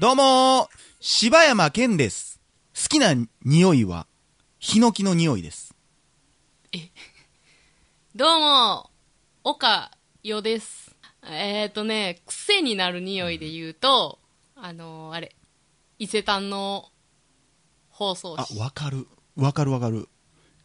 [0.00, 2.40] どうもー、柴山健です。
[2.74, 4.06] 好きな匂いは、
[4.58, 5.74] ヒノキの匂いです。
[8.14, 8.90] どうも、
[9.42, 9.90] 岡
[10.22, 10.94] よです。
[11.22, 14.18] えっ、ー、とね、癖になる匂いで言うと、
[14.54, 15.34] あのーあれ、
[15.98, 16.90] 伊勢丹の
[17.90, 18.60] 包装あ、紙。
[18.60, 19.06] わかる。
[19.36, 20.08] わかるわかる。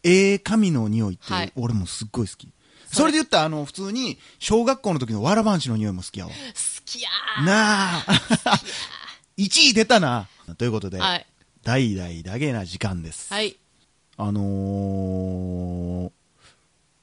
[0.02, 2.53] ええ髪の匂いって、はい俺もすっごい好き。
[2.94, 6.32] それで言ったら、あの、普通に、小学校の時のわらばんしの匂いも好きやわ。
[6.32, 6.36] 好
[6.84, 8.04] きやーなあ。
[9.36, 10.28] 1位出たな。
[10.58, 11.26] ということで、はい。
[11.62, 13.32] 代々だけな時間です。
[13.32, 13.56] はい。
[14.16, 16.12] あのー、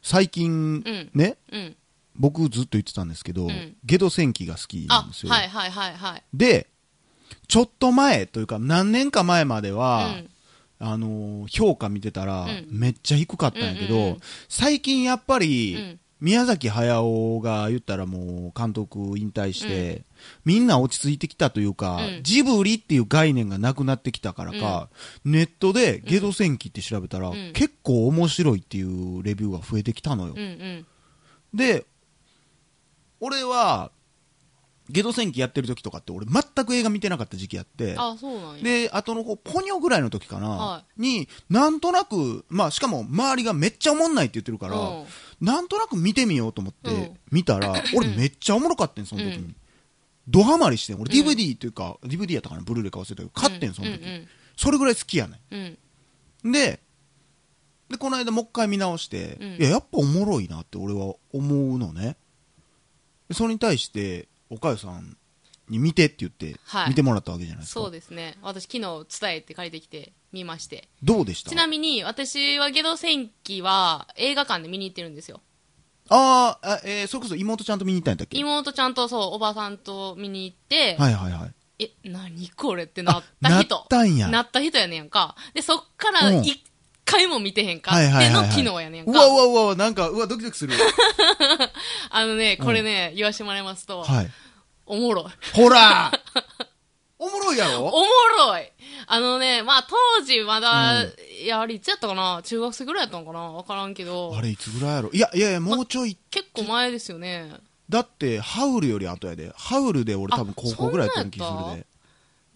[0.02, 1.76] 最近、んね、うん。
[2.16, 5.32] 僕ずっと言ってたんですけど、んゲド戦記が好きなあんです、よ。
[5.32, 6.24] はいはいはいはい。
[6.34, 6.68] で、
[7.48, 10.30] ちょっと前というか何年か前までは、うん
[10.82, 12.68] あのー評価見てたら、ん。
[12.70, 14.20] めっちゃ低かったんやけど、うんうんうん。
[14.50, 16.00] 最近やっぱり、うん。
[16.22, 20.04] 宮崎駿が言ったらもう監督引退して、
[20.46, 22.24] みんな落ち着いてきたというか、うん。
[22.24, 24.90] ジブリっていう概念がなくなってきたからか、
[25.26, 27.54] ネットでゲド戦記って調べたら、ん。
[27.54, 30.34] 結構面白いっていうレビューが増えてきたのよ。
[30.36, 30.86] うんうん。
[31.56, 31.86] で、
[33.20, 33.92] 俺は、
[34.92, 38.64] ゲド戦記やってる時とかって俺全く映画見てなかった時期やって、あ、そうなんや。
[38.64, 45.06] で、あとの子、ポニョぐらいの時かな、はに、なんとなく、まあしかも周りがめっちゃおもんないって言ってるから、うん。
[45.42, 47.18] なんとなく見てみようと思ってうん。
[47.32, 49.36] 見たら、 俺めっちゃおもろかったんその時に。
[49.38, 49.56] うん。
[50.28, 56.50] ドハマりしてん、俺 DVD っていうか、DVD やったかな、ブルーレイ買わせたけど、買ってん、その時、うんうんそれぐらい好きやねうん。
[56.50, 56.52] ん。
[56.52, 56.82] で、
[57.90, 59.56] で、この間もう一回見直して、うん。
[59.56, 62.16] いや、やっぱおもろいなって俺は思うのね。
[63.28, 65.18] でそれに対して、おかゆさん
[65.70, 67.80] に見てって言って、はい見てもらったわけじゃないですか。
[67.80, 68.38] そうですね。
[68.42, 68.82] 私昨日
[69.20, 70.90] 伝えて借りてきて見まして。
[71.02, 71.50] どうでした？
[71.50, 75.40] ちなみに私はゲド戦記は映画館で見に行ってるんですよ。
[76.10, 78.38] あーあ、えー、それこそ妹ちゃんと見に行ったんだっけ？
[78.38, 81.54] 妹ちゃんとそう、おばさんと見に行って、はいはいはい。
[81.80, 83.76] え、何これってなった人。
[83.76, 85.36] なったんやなった人やねんか。
[85.54, 86.62] で、そっからうん一
[87.06, 87.92] 回も見てへんか。
[87.92, 89.12] っての昨日やねんか。
[89.12, 90.74] うわうわうわ、なんか、うわ、ドキドキする。
[92.10, 94.32] あのね、これね、言わしてもらいますと、はい。
[94.86, 95.26] おもろい。
[95.58, 96.12] ほら
[97.18, 97.86] おもろいやろ？
[97.86, 98.08] おも
[98.38, 98.72] ろい
[99.06, 101.14] あのね、まあ当時まだ、うん
[101.44, 102.42] いや、あれいつやったかな？
[102.44, 103.40] 中学生ぐらいやったのかな？
[103.40, 105.10] わからんけどあ、れいつぐらいやろ？
[105.12, 106.18] いやいやいや、もうちょい。
[106.32, 107.52] 結構前ですよね。
[107.90, 109.52] だって、ハウルより後やで。
[109.56, 111.86] ハウルで俺多分高校ぐらいやった気するで。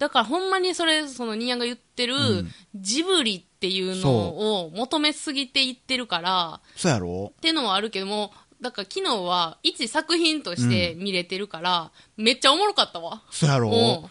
[0.06, 4.12] だからほんまにそれ、そのニーヤンが言ってる、うんジブリっていうの
[4.64, 7.32] を求めすぎていってるから、そうやろ？
[7.36, 13.24] っていうのはあるけども、だから昨日は一作品として見れてるから、めっちゃおもろかったわ。
[13.32, 13.70] そうやろ？
[13.70, 14.10] うん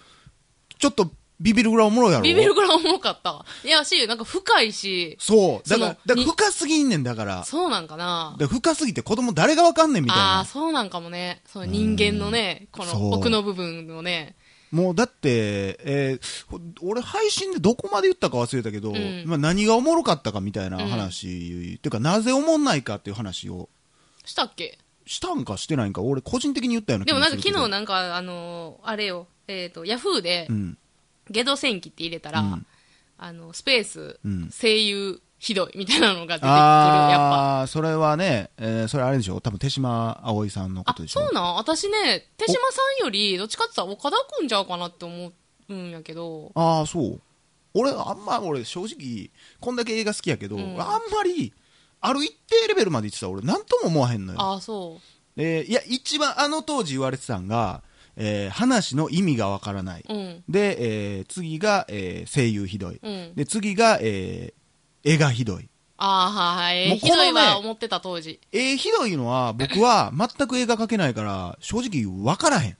[0.80, 2.24] ちょっとビビるぐらいおもろいやろ？
[2.24, 3.46] ビビるぐらいおもろかったわ。
[3.64, 5.68] いやし、なんか深いし、そう。
[5.68, 7.44] だから、だからに深すぎんねんだから。
[7.44, 10.44] そうなんかなだ深すぎて子供誰がわかんねんみたいああー、な。
[10.46, 11.42] そうなんかもね。
[11.46, 14.34] そう人間のね、この奥の部分のね。
[14.70, 19.24] もうだって、えーほ俺配信でどこまで言ったか忘れたけど、ん。
[19.26, 21.26] まあ何がおもろかったかみたいな話、
[21.76, 23.68] っていうかなぜおもんないかっていう話を。
[24.24, 24.78] したっけ？
[25.06, 26.00] したんかしてないんか？
[26.02, 30.78] 俺個人的に言ったような気でもなんか昨日なんか、あのーあれよ、えっ、と、ヤフーでう、ん。
[31.30, 32.66] ゲド戦記って入れたら、うん。
[33.18, 34.50] あの、スペース、うん。
[34.50, 36.48] 声優ひどいみたいなのが出てくる、やっぱ。
[36.48, 39.40] ああそれはね、えーそれあれでしょ？
[39.40, 41.20] 多分手島葵さんのこあとで、しょ？
[41.20, 41.54] そうなん？
[41.56, 45.32] 私ね、手島さんより、どっちかって言ったら岡田くんちゃうかなって思
[45.68, 47.20] うんやけど、ああそう。
[47.74, 50.60] 俺あんま俺正直こんだけ映画好きやけど、ん。
[50.60, 50.76] あん
[51.10, 51.52] まり
[52.00, 54.40] ある一定レベルまで言ってたら俺なんとも思わへんのよ。
[54.40, 54.98] ああ、そ
[55.36, 57.82] えーいや一番あの当時言われてたんが、
[58.16, 60.14] えー話の意味がわからない、う。
[60.14, 60.44] うん。
[60.48, 63.34] で、えー次が、えー声優ひどい、うん。
[63.34, 64.63] で次が、えー
[65.04, 66.88] 絵がひどいああ、はいはい。
[66.88, 68.40] もうこのねひどいは思ってた当時。
[68.50, 72.76] 絵ひどいのは僕は 全く映画描けないから正直分からへん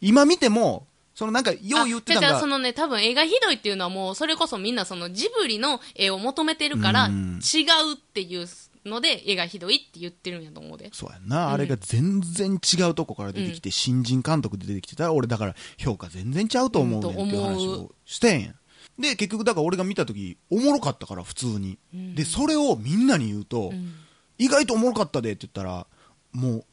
[0.00, 8.46] 今見てもそのなんかよう言ってたんがあじゃあそのね、多分絵がひどいっていうのはもう、それこそみんなそのジブリの絵を求めてるから、うん違うっていう
[8.86, 10.90] ので、絵がひどいって言ってるんやと思うで。
[10.92, 18.54] そうやんな、あれが全然違うとこから出てきて、新人監督で出てきてたら俺だから評価全然ちゃうと思うねんっていう話をしてんやん
[18.98, 23.94] で結局だから俺が見た時おもろかったから普通に、でそれをみんなに言うと、ん。
[24.38, 25.86] 意外とおもろかったでって言ったら
[26.32, 26.64] もう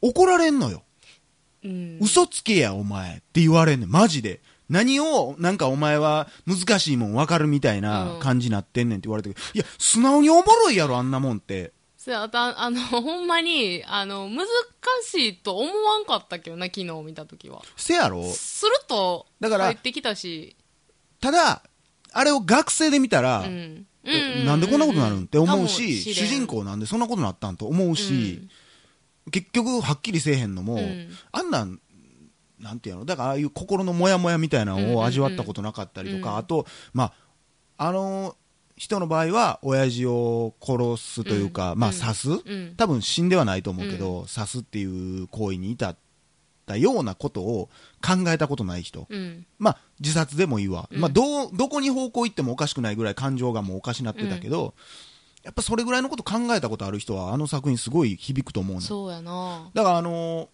[0.00, 0.82] 怒られんのよ。
[1.64, 1.98] うん。
[2.00, 3.90] 嘘つけやお前って言われんねん。
[3.90, 4.40] マジで。
[4.68, 11.72] 何をなんかお前は難しいもん分かるみたいな感じになってんねんって言われて、いや素直におもろいやろあんなもんって。
[12.08, 14.46] あた、 あの、ほんまに、あの、難
[15.02, 17.62] しいと思わんかったけどな、昨日見たときは。
[17.76, 18.30] せやろ。
[18.32, 20.55] すると、だから入ってきたし、
[21.26, 21.62] ただ
[22.12, 23.86] あれを学生で見たら、うん。
[24.04, 28.48] えなんでこんなことになるんって思うし、し主人公なんでそんなことになったんと思うし、
[29.32, 31.08] 結局はっきりせえへんのも、うん。
[31.32, 31.80] あんなん、
[32.60, 33.04] なんていうの？
[33.04, 36.36] だからああいう心のモヤモヤみたいなのを味わったことなかったりとか、うん。
[36.36, 36.64] あと、
[36.94, 37.12] ま
[37.76, 38.36] あ、あの
[38.76, 41.96] 人の場合は、親父を殺すというか、まあ、うん。
[41.98, 42.74] 刺す、うん。
[42.76, 45.96] 多分死んではないと思うけど、刺すっていう行為に至っ
[46.66, 47.70] たようなことを
[48.04, 49.06] 考えたことない人。
[49.08, 49.46] うん。
[49.58, 50.88] まあ、自殺でもいいわ。
[50.92, 51.00] うん。
[51.00, 54.74] まあ、どう、どこに方向行ってもおかしくないぐらい感情がもうおかしなってたけど、
[55.44, 58.80] やっぱそれぐらいのこと考えたことある人は、あの作品すごい響くと思うの。
[58.80, 59.70] そうやな。
[59.74, 60.48] だからあのー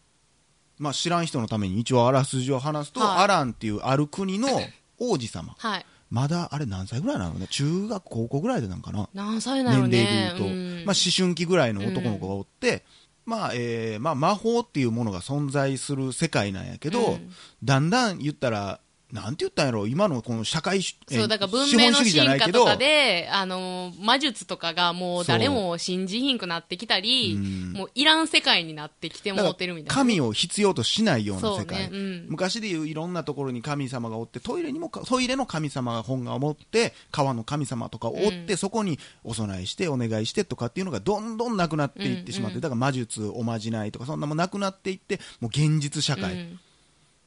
[0.79, 3.25] まあ、知らん人のために一応あらすじを話すと、はい。
[3.25, 4.49] アランっていうある国の
[4.99, 5.55] 王子様。
[5.59, 5.87] はい。
[6.11, 7.35] まだあれ何歳ぐらいなの？
[7.37, 9.09] ね中学高校ぐらいでなんかな？
[9.14, 10.85] 何歳なの年齢でね言うと、うん。
[10.85, 12.85] まあ、思春期ぐらいの男の子がおって、
[13.25, 17.31] まあえーまあ、魔法っていうものが存在する世界なんやけど、うん。
[17.63, 18.81] だんだん言ったら
[19.12, 19.87] なんて言ったんやろ？
[19.87, 27.73] 今のこの社会主えーそう、だから文明の資本主義じゃないけど進化とかで、あの、魔術とかがもう誰も信じひんくなってきたり、うん。
[27.75, 29.94] もういらん世界になってきてもってるみたいな。
[29.94, 31.91] 神を必要としないような世界、ね。
[31.93, 32.26] うん。
[32.31, 38.56] 昔でいういろんなところに神様がおってトイレにもかトイレの神様が本が持って川の神様とかをおって、うん。
[38.56, 42.56] そこにお供えしてお願いしてとかっていうのがどんどんなくなっていってしまって、うん。
[42.56, 42.62] うん。
[42.62, 46.61] だから魔術おまじないとかそんなもんなくなっていってもう現実社会、うん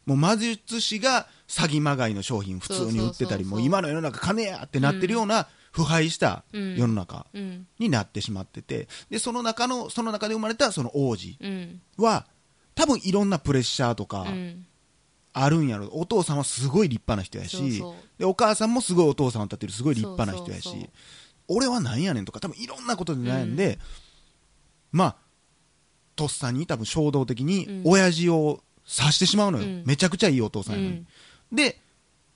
[0.05, 6.75] もう魔術師が詐欺まがいの商品普通に売ってたりもう今の世の中金やってなってるような腐敗したうん。
[6.77, 7.67] 世の中うん。
[7.79, 8.87] になってしまってて。
[9.09, 11.81] でその中のその中で生まれたその王子うん。
[11.97, 12.25] は
[12.75, 14.65] 多分いろんなプレッシャーとかうん。
[15.37, 17.83] あるんやろ、お父さんはすごい立派な人やし
[18.17, 20.89] でお母さんもすごいお父さんを立ってるすごい立派な人やし
[21.49, 23.77] 俺はなんやねんとか多分いろんなことで悩んで、
[24.93, 25.15] まあ
[26.15, 27.81] とっさに多分衝動的にうん。
[27.83, 29.83] 親父を刺してしまうのよ、うん。
[29.85, 31.05] めちゃくちゃいいお父さんやのに、
[31.51, 31.55] うん。
[31.55, 31.79] で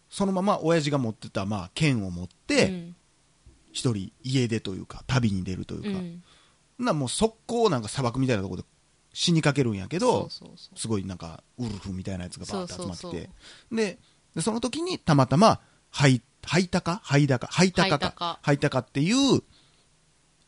[0.10, 2.92] そのまま親父が持ってた、まあ、剣を持って
[3.72, 6.24] 一人家出というか旅に出るというか、うん。
[6.80, 8.68] なもう速攻なんか砂漠みたいなところで
[9.14, 10.30] 死にかけるんやけど
[10.76, 13.30] すごいなんかウルフみたいなやつがバーって集まってて。
[13.72, 14.00] で
[14.36, 15.60] でその時にたまたま
[15.90, 17.02] ハイハイタカ？
[17.04, 17.48] ハイダカ？
[17.48, 18.40] ハイタカか？
[18.42, 18.80] ハイタカ。
[18.80, 19.42] っていう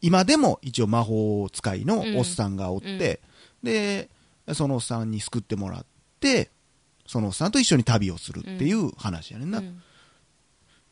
[0.02, 3.20] 今でも一応魔法使いのおっさんがおって、
[3.62, 4.10] で
[4.54, 5.91] そのおっさんに救ってもらって
[7.08, 9.82] そのおっさんと一緒に旅をするっていう話やねんな、うん。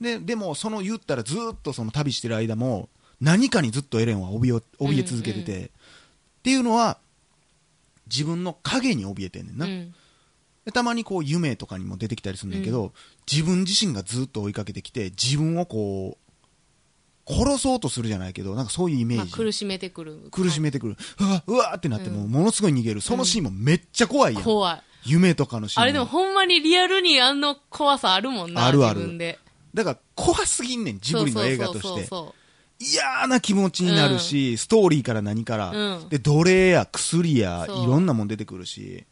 [0.01, 2.89] ででもその言ったらずーっとその旅してる間も
[3.21, 5.69] 何かにずっとエレンは怯え怯え続けてて、うんうっ
[6.41, 6.97] ていうのは
[8.09, 9.93] 自分の影に怯えてんねんな、うん。
[10.65, 12.93] でたまにこう夢とかにも出てきたりするんだけど、
[13.31, 20.17] 自分自身がずっと追いかけてきて自分をこう殺そうとするじゃないけどなんかそういうイメーまあ、ジ、苦しめてくる。
[20.31, 22.31] 苦しめてくる、うわうわってなってもううん。
[22.31, 24.81] ものすごい逃げる、そのシーンもめっちゃ怖いやん、怖い。
[25.03, 28.65] 夢とかのシーンあれでもほんまにリアルにあの怖さあるもんな。
[28.65, 28.99] あるある。
[28.99, 29.39] 自分で。
[29.73, 32.05] だから怖すぎんねんジブリの映画としてそうそう。
[32.05, 32.33] そう
[32.81, 36.09] 嫌な気持ちになるし、ストーリーから何から、うん。
[36.09, 37.83] で奴隷や薬やそう。
[37.83, 39.05] いろんなもん出てくるし。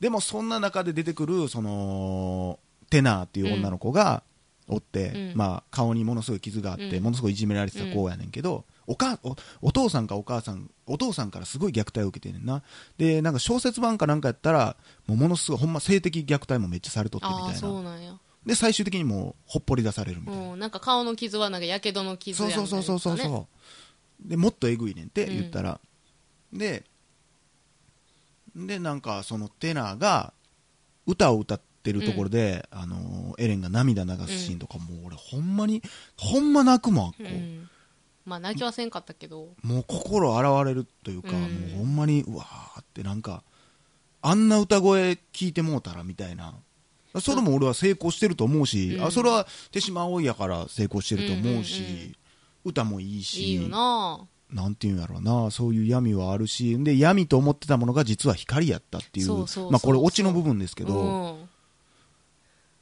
[0.00, 2.58] でもそんな中で出てくるその
[2.90, 4.22] テナーっていう女の子が
[4.68, 5.36] おって、うん。
[5.36, 7.02] まあ、顔にものすごい傷があって、うん。
[7.02, 12.62] ものすごいいじめられてた子やねんけど、おかおお父さんかお母さんお父さんからすごい虐待を受けてんねんな。
[12.98, 14.76] でなんか小説版かなんかやったら
[15.06, 18.20] もうものすごいほんま性的虐待もめっちゃされとってみたいな。
[18.44, 23.26] で最終的にもうほっぽり出されるみたいな、うん、なんか顔の傷はなんかやけどの傷やみたいなそうそうそうそうそう。
[23.30, 23.48] そ
[24.26, 25.34] う、でもっとえぐいねんってうん。
[25.34, 25.80] 言ったら、
[26.52, 26.84] で
[28.54, 30.34] でなんかそのテナーが
[31.06, 35.82] 歌を歌ってるところで、あのーエレンが涙流すシーンとか、もう俺ほんまに
[36.16, 37.68] ほんま泣くもんあっこ、うん。
[38.24, 39.48] まあ泣きはせんかったけど。
[39.62, 41.40] もう心洗われるというか、うん。
[41.42, 43.42] もうほんまにうわーってなんか
[44.22, 46.54] あんな歌声聞いてもうたらみたいな。
[47.20, 49.04] それも俺は成功してると思うし、うん。
[49.04, 52.16] あそれは手島葵やから成功してると思うし、うんうんうん
[52.64, 54.26] 歌もいいしいいよな。
[54.50, 59.28] なんていうんやろうな、そういう闇はあるし、で、闇と思ってたものが実は光やったっていう、
[59.70, 61.48] まあこれオチの部分ですけうど、ん。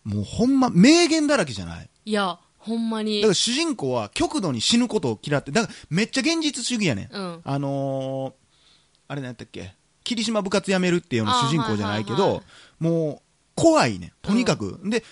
[0.05, 1.89] もうほんま、名言だらけじゃない？
[2.05, 3.35] いや、ほんまだにから。
[3.35, 7.15] 主人公は極度に死ぬことを嫌って、だからめっちゃ現実主義やねん。
[7.15, 7.41] うん。
[7.45, 8.33] あのー、
[9.09, 9.75] あれ何やったっけ？
[10.05, 12.45] 霧島部活やめるっていうの主人公じゃないけど、はいはいはい
[12.81, 13.23] もう
[13.55, 14.13] 怖いねん。
[14.23, 14.81] とにかく。
[14.85, 15.05] で、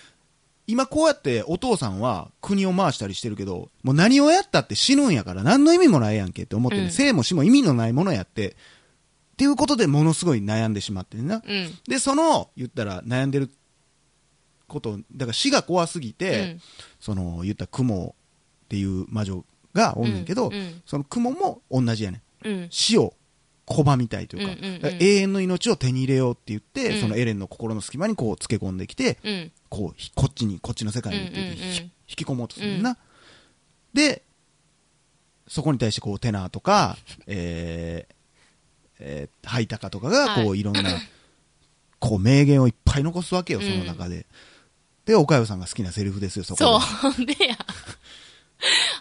[0.67, 8.53] 今こうやってお父さんは国を回したりしてるけど、もう何をやったって死ぬんやから何の意味もないやんけって思ってね、うん生も死も意味のないものやって、っ
[9.37, 11.37] ていうことでものすごい悩んでしまってんな。
[11.37, 11.69] うん。
[11.87, 13.49] で、その、言ったら悩んでる
[14.71, 16.61] こと、だから死が怖すぎて、うん。
[16.99, 18.15] その、言ったら雲
[18.65, 20.81] っていう魔女がおんねんけど、うんうん。
[20.85, 22.47] その雲も同じやねん。
[22.47, 22.67] うん。
[22.69, 23.13] 死を
[23.67, 24.97] 拒みたいというか,、うんうんうん。
[24.99, 27.01] 永遠の命を手に入れようって言って、うん。
[27.01, 29.51] そのエレンの心の隙間にこうつけ込んできて、うん。
[29.69, 32.97] こうひこっちにこっちの世界にってうんうん引き込もうとするんだな、
[33.93, 34.21] で
[35.47, 38.15] そこに対してこうテナーとか、えー
[39.01, 40.59] えー、ハイタカとかが、こう、はい。
[40.59, 40.83] いろんな、
[41.99, 44.25] こう、名言をいっぱい残すわけよ、その中で。
[45.05, 46.65] で、岡代さんが好きなセリフですよ、そこで。
[46.65, 47.57] そう、ほんでや。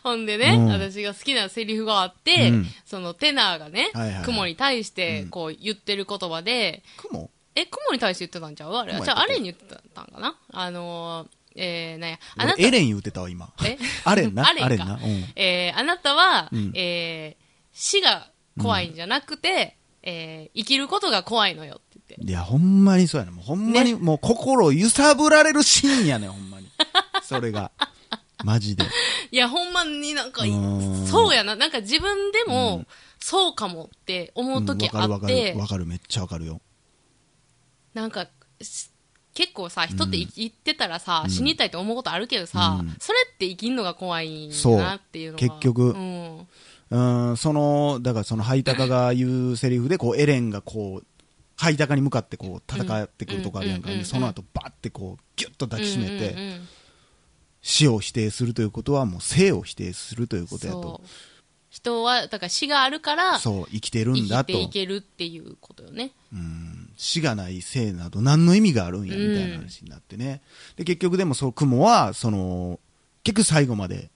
[0.02, 7.30] ほんでね、うん私が好きなセリフがあって、うんそのテナーがね、はいはいはい雲に対してうんこう言ってる言葉で、雲？
[7.54, 8.72] え、雲に対して言ってたんちゃう？
[8.74, 8.92] あれ？
[8.92, 9.32] じゃあ、雲やったっけ？
[9.32, 9.64] あれに言って
[9.94, 10.36] たんかな？
[10.52, 13.52] あのー、えー、なんや、あなた俺、エレン言うてたわ、今。
[13.64, 13.76] え？
[14.04, 14.48] アレンな？
[14.48, 14.94] アレンかな？
[14.94, 15.32] うん。
[15.36, 21.82] えー、あなたは、うんえー、死が怖いんじゃなくて、えー、生きることが怖いのよ。
[22.18, 23.30] いや、ほんまにそうやね。
[23.30, 26.68] もうほんまに、もう心を揺さぶられるシーンやねん、ほんまに。
[27.22, 27.70] それが。
[28.44, 28.84] マジで。
[29.30, 30.46] いや、ほんまになんかう
[31.06, 31.56] そうやな。
[31.56, 32.84] なんか自分でも、
[33.18, 35.60] そうかもって思う時あうんわかるって、わかる。
[35.60, 36.60] わかる、めっちゃわかるよ。
[37.94, 38.28] なんか、
[38.60, 38.90] し
[39.34, 45.38] 結構さ、人って生きてたらさ、うん死にたいと思うことあるけどさ、うんそれって生きんのが怖いなっていうのが。
[45.38, 46.48] 結局うん。
[46.90, 51.06] うん、その、だからそのハイタカが言うセリフで、こう、エレンがこう、
[51.60, 53.90] ハイタカに向かってこう、戦ってくるとこあるやんか。
[54.04, 56.68] その後、バッてこう、ギュッと抱きしめて、うんうんうん
[57.62, 61.08] 死を否定するということは、もう生を否定するということやそとう。。
[61.68, 64.52] 人は、だから死があるから、そう、生きてるん生だと。
[64.52, 66.12] きていけるっていうことよね。
[66.32, 70.42] うん死がない生など何の意味があるんやみたいな話になってね、
[70.76, 72.78] で結局でもそう雲はその
[73.24, 74.10] 結局最後まで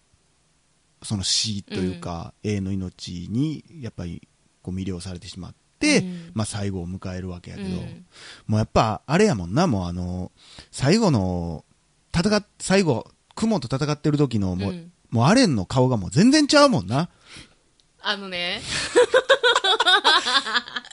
[1.02, 4.28] その死というか、永遠の命にやっぱり
[4.62, 5.58] こう魅了されてしまって、
[5.98, 6.30] うん。
[6.34, 8.06] まあ、最後を迎えるわけやけど、うん
[8.46, 10.30] もうやっぱあれやもんなもうあの
[10.70, 11.64] 最後の
[12.16, 14.92] 戦っ最後雲と戦ってる時のもう,、うん。
[15.10, 17.08] もうアレンの顔がもう全然ちゃうもんな。
[18.06, 18.60] あのね、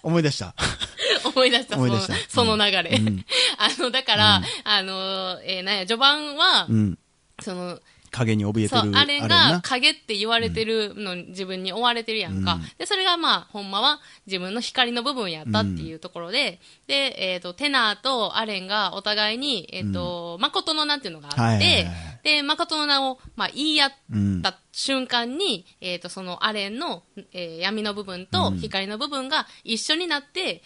[0.03, 0.55] 思い出した？
[1.25, 2.13] 思い出した、思い出した。
[2.29, 2.97] その流れ。
[2.97, 3.25] うん。
[3.57, 6.97] あの、だから、あの、えーなんや、序盤は、うん。
[7.41, 7.79] その、
[8.11, 9.27] 影に怯えてる、そうあれな。
[9.27, 12.55] が影って言われてるのに自分に追われてるやんか。
[12.55, 12.61] うん。
[12.77, 27.03] で、それがまあ、ほんまは自分の光の部分やったっていうところで、で、えっ、と、テナーとアレンがお互いに、えっ、と、誠の名っていうのがあって、はいはいはいで、誠の名を、まあ、言い合っうんた瞬間に、えっ、と、そのアレンの、
[27.33, 28.57] えー闇の部分とうん。
[28.57, 30.61] 光の部分が一緒になって、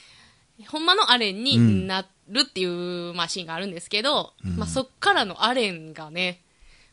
[0.67, 1.87] ほんまのアレンにうん。
[1.87, 4.57] なるっていう、まあ、シーンがあるんですけど、うん。
[4.57, 6.41] まあ、そっからのアレンがね、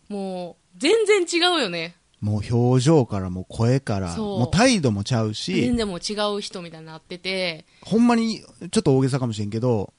[0.09, 1.97] もう、全然違うよね。
[2.21, 4.39] もう表情からも声から、そう。
[4.39, 9.93] もう態度もちゃうし全、然もう違う人みたいになってて、ほんまに、ちょっと大げさかもしれんけど、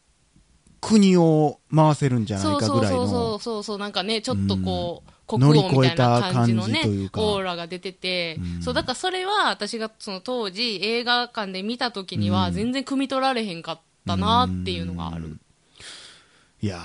[0.79, 5.13] 国を回せるんじゃないかぐらいそうそうそのう、そうそう、なんかね、ちょっとこう、うん。
[5.25, 7.21] 国王みたいな感じのね乗り越えた感じという、か。
[7.21, 8.61] オーラが出てて、うん。
[8.61, 12.53] そう、だからそれは私がその当時映画館で見た時にはうん。
[12.53, 15.37] 全然汲み取られへんかったなっていうのがある。
[16.61, 16.79] いや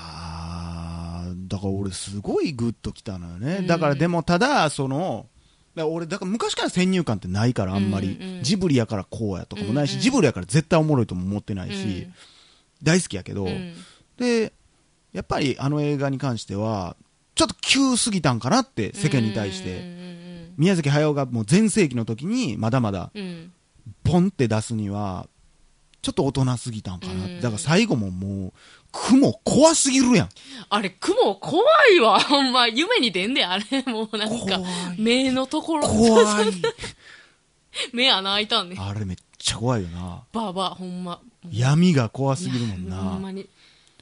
[1.27, 3.57] ー、だから俺すごいグッときたのよね。
[3.61, 3.67] うん。
[3.67, 5.27] だからでもただ、その、
[5.75, 8.37] だ俺、だから昔から先入観ってないからあんまり、うん。
[8.39, 10.03] うんジブリやからこうやとかもないし、うんうん。
[10.03, 12.15] ジブリやから絶対おもろいとも思ってないし、うん。
[12.83, 13.75] 大好きやけど、うん。
[14.17, 14.53] で、
[15.13, 16.97] やっぱりあの映画に関しては、
[17.35, 19.81] ちょっと急すぎたんかなって、世間に対して。
[19.81, 19.99] うん
[20.59, 23.23] 宮崎駿がもう全盛期の時に、まだまだ、うん。
[23.23, 23.53] うん
[24.05, 25.29] ポンって出すには、
[26.03, 28.53] ちょっと大人すぎたんかなだから最後ももう、
[28.93, 30.29] 雲怖すぎるやん。
[30.71, 31.63] あれ、雲怖
[31.95, 32.69] いわ、 ほんま。
[32.69, 33.83] 夢に出んで、あれ。
[33.87, 34.61] もうなんか
[34.97, 36.53] 目のところ、怖い。
[37.93, 38.77] 目穴開いたんね。
[38.79, 40.23] あれめっちゃ怖いよな。
[40.33, 41.21] ばあばあ、ほんま。
[41.51, 43.19] 闇が怖すぎるもんいやほんな。
[43.21, 43.49] まに。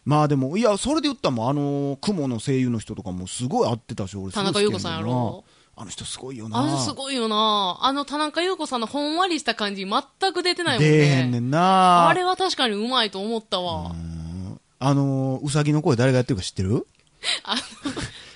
[0.04, 5.44] まあでも、いや、それで言ったらもん、あの、雲の声優の人とかもすごい合ってたし、俺田中優子さんやねろ
[5.78, 6.58] あの人すごいよな。
[6.58, 10.90] あのすごいよなあの田中優子さんのほんわりした感じ全く出てないもんね。
[10.90, 12.08] 出えへんねんな。
[12.08, 13.90] あれは確かにうまいと思ったわ。
[13.90, 14.15] うん
[14.88, 16.86] あの、うさぎの声誰がやってるか知ってる？
[17.42, 17.60] あの、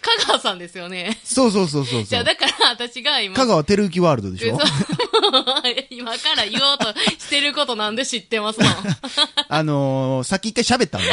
[0.00, 1.20] 香川さんですよね。
[1.22, 2.02] そうそうそうそう。
[2.04, 4.58] じゃあだから私が今、香川照之ワールドでしょ？
[5.90, 6.86] 今から言おうと
[7.18, 8.66] してることなんで知ってますの
[9.48, 11.08] あのー、さっき一回喋ったんで。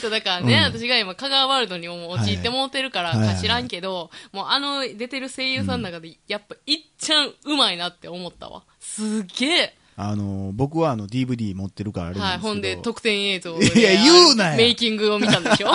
[0.00, 8.62] そうだからね、うん私が今香川ワールドにも陥ってもうてるからはいか知らんけど、もうあの出てる声優さんの中でやっぱいっちゃんうまいなって思ったわ。
[8.80, 9.77] すげえ。
[10.00, 12.38] あのー、僕はあの DVD 持ってるからあれはい。
[12.38, 15.72] ほんで特典映像いや言うなよメイキングを見たんでしょ？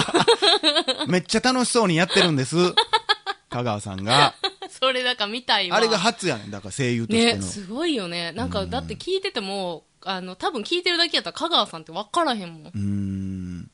[1.09, 2.55] めっちゃ楽しそうにやってるんです。
[3.49, 4.33] 香川さんが。
[4.71, 5.75] それだから見たいわ。
[5.75, 6.51] あれが初やねん。
[6.51, 7.41] だから声優としてね、の。
[7.45, 8.31] すごいよね。
[8.31, 12.65] なんか、だって聞いてても、あの、多分聞いてるだけやったら香川さんって分からへんもん。
[12.67, 13.69] うーん。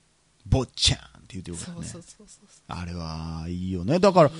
[0.47, 1.75] ぼっちゃんって言ってるからね。
[1.75, 2.47] そうそうそうそう。
[2.67, 3.99] あれはいいよね。
[3.99, 4.31] だから、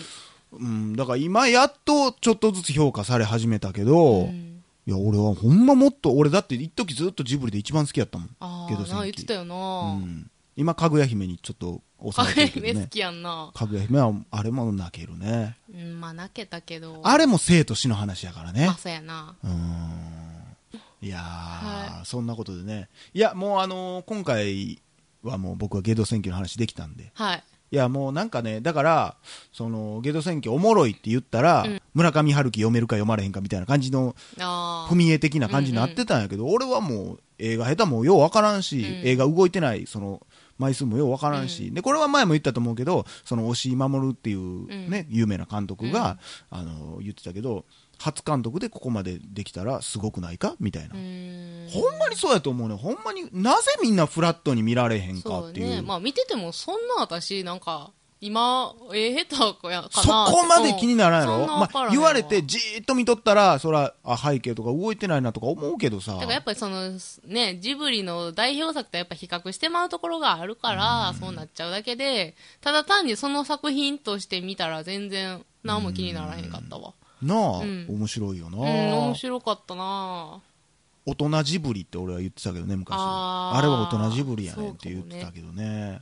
[0.53, 4.48] うん、だから今やっとちょっとずつ評価され始めたけど、うん
[4.87, 8.29] いや、俺はほんまもっと、俺だって一時ずっとジブリで一番好きやったもん。
[8.39, 9.93] ああ、言ってたような。
[9.93, 10.29] ん。
[10.55, 11.81] 今、かぐや姫にちょっと
[12.13, 12.87] か抑ぐや姫好えてるけどね。
[12.89, 13.51] きやんな。
[13.53, 15.57] かぐや姫は、あれも泣けるね。
[15.73, 17.01] うん、まあ泣けたけど。
[17.03, 18.73] あれも生と死の話やからねあ、。
[18.73, 19.35] そうやな。
[19.43, 20.29] うーん。
[21.01, 22.89] いやー、はそんなことでね。
[23.13, 24.81] いや、もうあのー今回
[25.23, 27.11] はもう僕はゲド選挙の話できたんで。
[27.13, 27.43] はい。
[27.71, 29.15] いや、もうなんかね、だから、
[29.53, 31.81] その、ゲド選挙おもろいって言ったら、うん。
[31.93, 34.15] 村上春樹読めるか読まれへんかみたいな感じの。
[34.37, 38.85] 踏み絵的な感じになってたんやけど、俺はもう映画下手もようわからんし、うん。
[39.07, 40.25] 映画動いてない、その、
[40.57, 47.65] 枚数もようわからんし、で、これは前も言ったと思うけど、その、押井守っていうね、有名な監督が、あの、言ってたけど、
[47.99, 50.55] 初監督でここまでできたらすごくないか？
[50.59, 50.95] みたいな。
[50.95, 52.75] ほんまにそうやと思うね。
[52.75, 55.67] ほんまに、なぜみんなフラットに見られへんかっていう。
[55.67, 55.81] ね。
[55.81, 57.91] まあ見ててもそんな私、なんか、
[58.21, 66.15] 今、ええ下手かやかそなこまで気にならんやそろまあ、んなわからへん言われてじーっと見とったら、そら、あ、背景とか動いてないなとか思うけどさ。
[66.15, 66.91] だからやっぱりその、
[67.27, 76.93] ね、ジブリの代表作とやっぱ比較してまうところがあるから、そうなっちゃうだけで、ただ単にその作品として見たら全然何も気にならへんかったわ。
[77.21, 80.41] なあ、うん面白いよな、うん、面白かったな
[81.05, 82.95] 大人ジブリって俺は言ってたけどね、昔。
[82.97, 86.01] あーあれは大人ジブリやねんって言ってたけどね。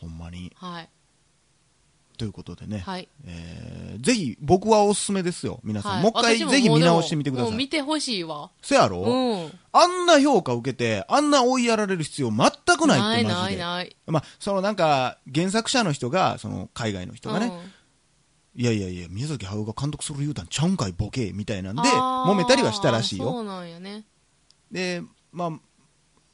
[0.00, 0.52] ほんまに。
[0.56, 0.88] はい。
[2.16, 2.78] ということでね。
[2.78, 3.08] はい。
[3.26, 5.60] えーぜひ、僕はおすすめですよ。
[5.64, 5.92] 皆さん。
[5.94, 7.56] はいもう一回ぜひ見直してみてください。
[7.56, 8.50] 見てほしいわ。
[8.62, 9.58] せやろ、うん。
[9.72, 12.38] あんな評価を受けて、あんな追いやられる必要全
[12.76, 13.62] くないって、ないマジで。
[13.62, 13.96] ないない。
[14.06, 17.52] まあ、そのなんか、原作者の人が、その海外の人がね、
[18.58, 23.26] いやいやいや、宮崎駿が監督する言うたんちゃうんかい、ボケみたいなんで、揉めたりはしたらしいよ。
[23.26, 24.04] そうなんやね。
[24.72, 25.00] で、
[25.30, 25.50] まあ、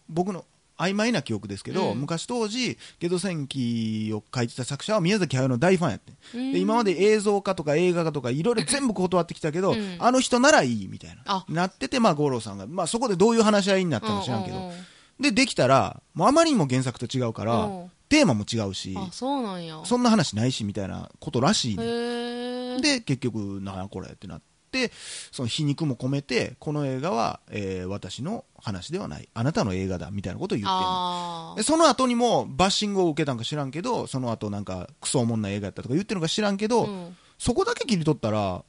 [0.08, 0.46] 僕の
[0.78, 6.12] 曖昧な記憶ですけど、うん昔当時、ゲド戦記を書いてた作者は宮崎駿の大ファンやって。
[6.34, 11.44] うんで今まで映像化とか映画化とかいろいろ全部断ってきたけど、うんあの人ならいいみたいなあ。
[11.50, 14.72] なってて、まあ、五郎さんが、まあ、そこでどういう話し合いになったか知らんけど、
[15.20, 19.80] で、できたら、もうあまりにも原作と違うから、うんテーマも違うし、あ、そうなんや。
[19.84, 22.80] そんな話ないしみたいなことらしいね。
[22.80, 24.92] で、結局、なんやこれってなって、
[25.32, 36.88] その皮肉も込めて、この映画は、えー私の話ではない、あなたの映画だみたいなことを言ってんのあでその後にもバッシングを受けたんか知らんけど、その後なんかクソおもんな映画やったとか言ってるのか知らんけど、あ。
[36.88, 37.16] うん。
[37.38, 38.64] そこだけ切り取ったら、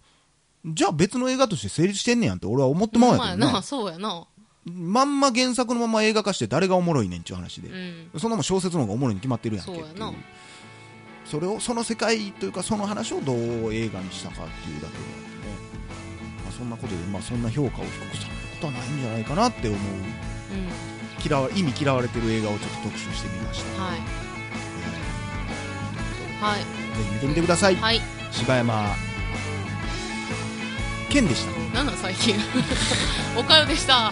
[0.66, 3.62] じゃあ別の映画として成立してんねやんって俺は思ってまうやけどな。
[3.62, 4.28] そうやな。
[4.66, 7.70] まんま原作のまま映画化して誰がおもろいねんっていう話で。
[7.70, 8.20] うん。
[8.20, 10.14] そんなもん小説の方がおもろいに決まってるやんけっていう
[11.26, 15.06] それをその世界というかその話をどう映画にしたかっていうだけでね、
[16.44, 21.26] まあ、そんなことで、まあ、そんな評価を低くされることはないんじゃないかなって思ううん。
[21.26, 23.98] 嫌わ意味嫌われてる映画をちょっと特集してみました、はい。
[26.42, 26.60] えはい。
[26.60, 28.02] ーぜひ見てみてください、はい。
[28.32, 28.86] 柴山
[31.10, 32.36] 健でしたなんなん最近。
[33.38, 34.12] おかよでした。